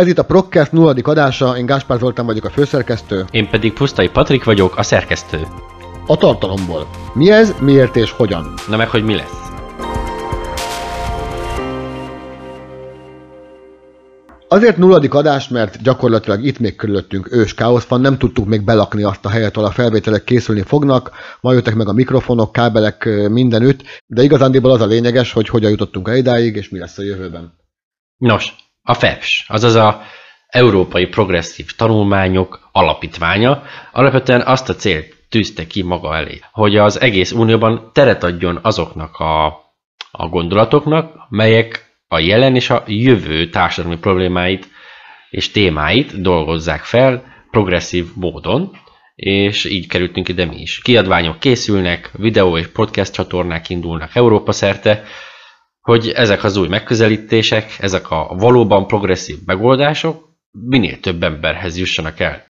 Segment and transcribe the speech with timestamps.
[0.00, 3.24] Ez itt a Prokkest nulladik adása, én Gáspár Zoltán vagyok a főszerkesztő.
[3.30, 5.38] Én pedig Pusztai Patrik vagyok, a szerkesztő.
[6.06, 6.86] A tartalomból.
[7.14, 8.54] Mi ez, miért és hogyan?
[8.68, 9.50] Na meg, hogy mi lesz?
[14.48, 19.02] Azért nulladik adás, mert gyakorlatilag itt még körülöttünk ős káosz van, nem tudtuk még belakni
[19.02, 21.10] azt a helyet, ahol a felvételek készülni fognak,
[21.40, 26.08] ma jöttek meg a mikrofonok, kábelek mindenütt, de igazándiból az a lényeges, hogy hogyan jutottunk
[26.08, 27.58] el idáig, és mi lesz a jövőben.
[28.16, 30.02] Nos, a FEPS, azaz a
[30.46, 33.62] Európai Progresszív Tanulmányok Alapítványa
[33.92, 39.16] alapvetően azt a célt tűzte ki maga elé, hogy az egész unióban teret adjon azoknak
[39.16, 39.46] a,
[40.10, 44.68] a gondolatoknak, melyek a jelen és a jövő társadalmi problémáit
[45.30, 48.70] és témáit dolgozzák fel progresszív módon,
[49.14, 50.80] és így kerültünk ide mi is.
[50.82, 55.04] Kiadványok készülnek, videó és podcast csatornák indulnak Európa szerte,
[55.80, 62.48] hogy ezek az új megközelítések, ezek a valóban progresszív megoldások minél több emberhez jussanak el.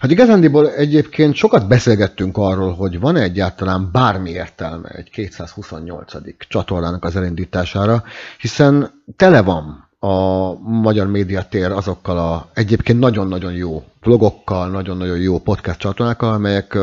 [0.00, 6.12] Hát igazándiból egyébként sokat beszélgettünk arról, hogy van -e egyáltalán bármi értelme egy 228.
[6.48, 8.02] csatornának az elindítására,
[8.40, 15.78] hiszen tele van a magyar médiatér azokkal a egyébként nagyon-nagyon jó vlogokkal, nagyon-nagyon jó podcast
[15.78, 16.78] csatornákkal, amelyek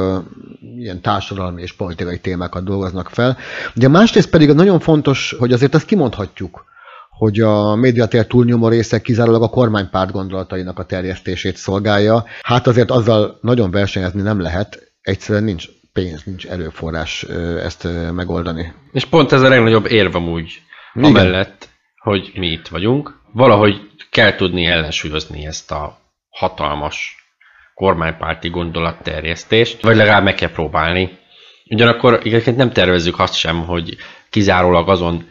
[0.78, 3.38] ilyen társadalmi és politikai témákat dolgoznak fel.
[3.76, 6.66] Ugye másrészt pedig nagyon fontos, hogy azért azt kimondhatjuk,
[7.09, 12.26] hogy a médiatér túlnyomó része kizárólag a kormánypárt gondolatainak a terjesztését szolgálja.
[12.42, 17.23] Hát azért azzal nagyon versenyezni nem lehet, egyszerűen nincs pénz, nincs erőforrás
[17.64, 18.73] ezt megoldani.
[18.92, 20.62] És pont ez a legnagyobb érv amúgy,
[20.94, 21.09] Igen.
[21.09, 23.20] amellett, hogy mi itt vagyunk.
[23.34, 23.76] Valahogy
[24.09, 25.98] kell tudni ellensúlyozni ezt a
[26.30, 27.25] hatalmas
[27.76, 31.18] kormánypárti gondolatterjesztést, vagy legalább meg kell próbálni.
[31.70, 33.98] Ugyanakkor egyébként nem tervezzük azt sem, hogy
[34.30, 35.28] kizárólag azon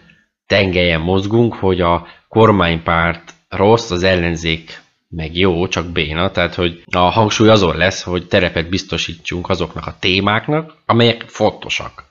[0.47, 6.99] tengelyen mozgunk, hogy a kormánypárt rossz, az ellenzék meg jó, csak béna, tehát hogy a
[6.99, 12.05] hangsúly azon lesz, hogy terepet biztosítsunk azoknak a témáknak, amelyek fontosak.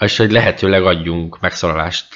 [0.00, 2.06] És hogy lehetőleg adjunk megszólalást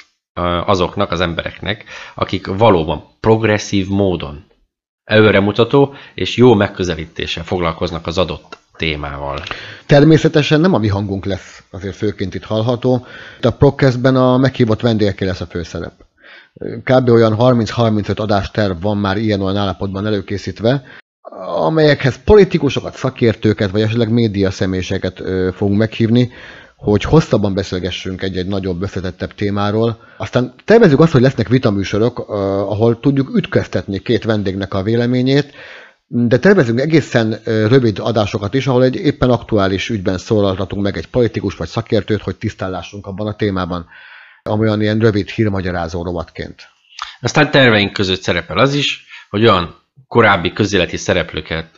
[0.65, 1.85] azoknak az embereknek,
[2.15, 4.50] akik valóban progresszív módon
[5.11, 9.43] előremutató és jó megközelítéssel foglalkoznak az adott témával.
[9.85, 13.05] Természetesen nem a mi hangunk lesz azért főként itt hallható.
[13.39, 15.93] De a Procastben a meghívott vendégekkel lesz a főszerep.
[16.83, 17.09] Kb.
[17.09, 20.83] olyan 30-35 adásterv van már ilyen olyan állapotban előkészítve,
[21.57, 25.21] amelyekhez politikusokat, szakértőket, vagy esetleg média személyeket
[25.53, 26.31] fogunk meghívni,
[26.75, 29.97] hogy hosszabban beszélgessünk egy-egy nagyobb, összetettebb témáról.
[30.21, 32.19] Aztán tervezzük azt, hogy lesznek vitaműsorok,
[32.69, 35.53] ahol tudjuk ütköztetni két vendégnek a véleményét,
[36.07, 41.55] de tervezünk egészen rövid adásokat is, ahol egy éppen aktuális ügyben szólaltatunk meg egy politikus
[41.55, 43.85] vagy szakértőt, hogy tisztállásunk abban a témában,
[44.43, 46.67] amolyan ilyen rövid hírmagyarázó rovatként.
[47.21, 49.75] Aztán terveink között szerepel az is, hogy olyan
[50.07, 51.69] korábbi közéleti szereplőket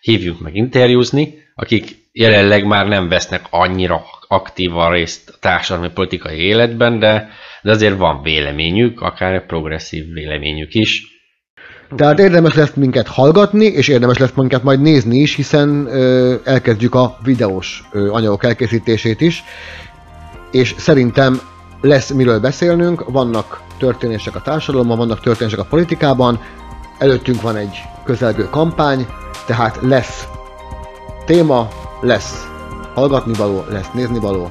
[0.00, 6.98] hívjunk meg interjúzni, akik jelenleg már nem vesznek annyira aktívan részt a társadalmi politikai életben,
[6.98, 7.28] de,
[7.62, 11.10] de azért van véleményük, akár progresszív véleményük is,
[11.96, 16.94] tehát érdemes lesz minket hallgatni, és érdemes lesz minket majd nézni is, hiszen ö, elkezdjük
[16.94, 19.44] a videós ö, anyagok elkészítését is,
[20.50, 21.40] és szerintem
[21.80, 26.40] lesz miről beszélnünk, vannak történések a társadalomban, vannak történések a politikában,
[26.98, 29.06] előttünk van egy közelgő kampány,
[29.46, 30.26] tehát lesz
[31.26, 31.68] téma,
[32.00, 32.51] lesz
[32.94, 34.50] hallgatni való, lesz nézni való.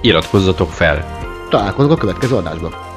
[0.00, 1.18] Iratkozzatok fel!
[1.50, 2.89] Találkozunk a következő adásban.